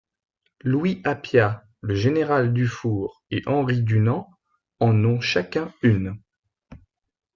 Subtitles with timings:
[0.61, 4.31] Louis Appia, le Général Dufour et Henri Dunant
[4.79, 6.19] en ont chacun une.